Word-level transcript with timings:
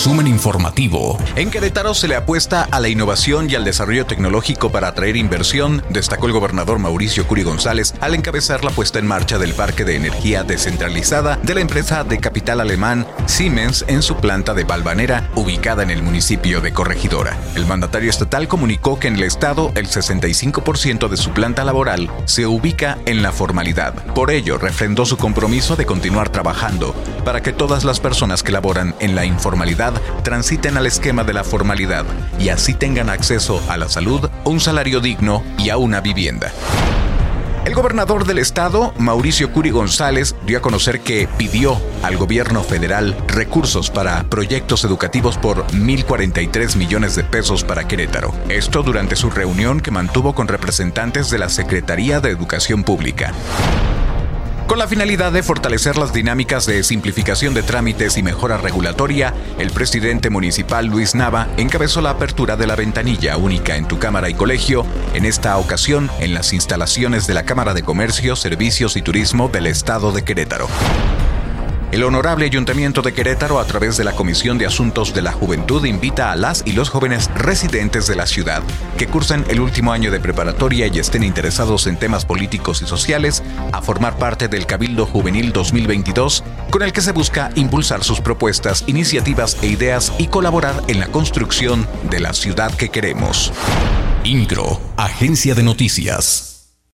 Resumen 0.00 0.28
informativo. 0.28 1.18
En 1.36 1.50
Querétaro 1.50 1.92
se 1.92 2.08
le 2.08 2.16
apuesta 2.16 2.66
a 2.70 2.80
la 2.80 2.88
innovación 2.88 3.50
y 3.50 3.54
al 3.54 3.66
desarrollo 3.66 4.06
tecnológico 4.06 4.72
para 4.72 4.88
atraer 4.88 5.14
inversión, 5.14 5.82
destacó 5.90 6.26
el 6.26 6.32
gobernador 6.32 6.78
Mauricio 6.78 7.28
Curi 7.28 7.42
González 7.42 7.92
al 8.00 8.14
encabezar 8.14 8.64
la 8.64 8.70
puesta 8.70 8.98
en 8.98 9.06
marcha 9.06 9.36
del 9.36 9.52
parque 9.52 9.84
de 9.84 9.96
energía 9.96 10.42
descentralizada 10.42 11.36
de 11.42 11.54
la 11.54 11.60
empresa 11.60 12.02
de 12.02 12.18
capital 12.18 12.60
alemán 12.60 13.06
Siemens 13.26 13.84
en 13.88 14.00
su 14.00 14.16
planta 14.16 14.54
de 14.54 14.64
Balvanera, 14.64 15.28
ubicada 15.34 15.82
en 15.82 15.90
el 15.90 16.02
municipio 16.02 16.62
de 16.62 16.72
Corregidora. 16.72 17.38
El 17.54 17.66
mandatario 17.66 18.08
estatal 18.08 18.48
comunicó 18.48 18.98
que 18.98 19.08
en 19.08 19.16
el 19.16 19.24
estado 19.24 19.70
el 19.74 19.86
65% 19.86 21.10
de 21.10 21.18
su 21.18 21.32
planta 21.32 21.62
laboral 21.62 22.10
se 22.24 22.46
ubica 22.46 22.96
en 23.04 23.22
la 23.22 23.32
formalidad. 23.32 23.92
Por 24.14 24.30
ello, 24.30 24.56
refrendó 24.56 25.04
su 25.04 25.18
compromiso 25.18 25.76
de 25.76 25.84
continuar 25.84 26.30
trabajando 26.30 26.94
para 27.22 27.42
que 27.42 27.52
todas 27.52 27.84
las 27.84 28.00
personas 28.00 28.42
que 28.42 28.52
laboran 28.52 28.94
en 28.98 29.14
la 29.14 29.26
informalidad 29.26 29.89
transiten 30.22 30.76
al 30.76 30.86
esquema 30.86 31.24
de 31.24 31.32
la 31.32 31.44
formalidad 31.44 32.04
y 32.38 32.50
así 32.50 32.74
tengan 32.74 33.10
acceso 33.10 33.62
a 33.68 33.76
la 33.76 33.88
salud, 33.88 34.28
un 34.44 34.60
salario 34.60 35.00
digno 35.00 35.42
y 35.58 35.70
a 35.70 35.76
una 35.76 36.00
vivienda. 36.00 36.52
El 37.64 37.74
gobernador 37.74 38.24
del 38.24 38.38
estado, 38.38 38.94
Mauricio 38.98 39.52
Curi 39.52 39.70
González, 39.70 40.34
dio 40.46 40.58
a 40.58 40.62
conocer 40.62 41.00
que 41.00 41.28
pidió 41.36 41.78
al 42.02 42.16
gobierno 42.16 42.62
federal 42.62 43.14
recursos 43.28 43.90
para 43.90 44.22
proyectos 44.24 44.82
educativos 44.84 45.36
por 45.36 45.66
1.043 45.68 46.76
millones 46.76 47.16
de 47.16 47.22
pesos 47.22 47.62
para 47.62 47.86
Querétaro. 47.86 48.32
Esto 48.48 48.82
durante 48.82 49.14
su 49.14 49.28
reunión 49.30 49.80
que 49.80 49.90
mantuvo 49.90 50.34
con 50.34 50.48
representantes 50.48 51.28
de 51.28 51.38
la 51.38 51.50
Secretaría 51.50 52.20
de 52.20 52.30
Educación 52.30 52.82
Pública 52.82 53.34
con 54.70 54.78
la 54.78 54.86
finalidad 54.86 55.32
de 55.32 55.42
fortalecer 55.42 55.98
las 55.98 56.12
dinámicas 56.12 56.64
de 56.64 56.84
simplificación 56.84 57.54
de 57.54 57.64
trámites 57.64 58.16
y 58.16 58.22
mejora 58.22 58.56
regulatoria, 58.56 59.34
el 59.58 59.72
presidente 59.72 60.30
municipal 60.30 60.86
Luis 60.86 61.16
Nava 61.16 61.48
encabezó 61.56 62.00
la 62.00 62.10
apertura 62.10 62.56
de 62.56 62.68
la 62.68 62.76
ventanilla 62.76 63.36
única 63.36 63.74
en 63.74 63.88
tu 63.88 63.98
Cámara 63.98 64.30
y 64.30 64.34
Colegio, 64.34 64.86
en 65.12 65.24
esta 65.24 65.58
ocasión 65.58 66.08
en 66.20 66.34
las 66.34 66.52
instalaciones 66.52 67.26
de 67.26 67.34
la 67.34 67.42
Cámara 67.42 67.74
de 67.74 67.82
Comercio, 67.82 68.36
Servicios 68.36 68.96
y 68.96 69.02
Turismo 69.02 69.48
del 69.48 69.66
Estado 69.66 70.12
de 70.12 70.22
Querétaro. 70.22 70.68
El 71.92 72.04
Honorable 72.04 72.44
Ayuntamiento 72.44 73.02
de 73.02 73.12
Querétaro, 73.12 73.58
a 73.58 73.64
través 73.64 73.96
de 73.96 74.04
la 74.04 74.12
Comisión 74.12 74.58
de 74.58 74.66
Asuntos 74.66 75.12
de 75.12 75.22
la 75.22 75.32
Juventud, 75.32 75.84
invita 75.84 76.30
a 76.30 76.36
las 76.36 76.62
y 76.64 76.70
los 76.70 76.88
jóvenes 76.88 77.28
residentes 77.34 78.06
de 78.06 78.14
la 78.14 78.26
ciudad 78.26 78.62
que 78.96 79.08
cursan 79.08 79.44
el 79.48 79.58
último 79.58 79.92
año 79.92 80.12
de 80.12 80.20
preparatoria 80.20 80.86
y 80.86 81.00
estén 81.00 81.24
interesados 81.24 81.88
en 81.88 81.98
temas 81.98 82.24
políticos 82.24 82.80
y 82.80 82.86
sociales 82.86 83.42
a 83.72 83.82
formar 83.82 84.18
parte 84.18 84.46
del 84.46 84.66
Cabildo 84.66 85.04
Juvenil 85.04 85.52
2022, 85.52 86.44
con 86.70 86.82
el 86.82 86.92
que 86.92 87.00
se 87.00 87.10
busca 87.10 87.50
impulsar 87.56 88.04
sus 88.04 88.20
propuestas, 88.20 88.84
iniciativas 88.86 89.56
e 89.60 89.66
ideas 89.66 90.12
y 90.16 90.28
colaborar 90.28 90.80
en 90.86 91.00
la 91.00 91.08
construcción 91.08 91.88
de 92.08 92.20
la 92.20 92.34
ciudad 92.34 92.72
que 92.72 92.90
queremos. 92.90 93.52
INCRO, 94.22 94.80
Agencia 94.96 95.56
de 95.56 95.64
Noticias. 95.64 96.49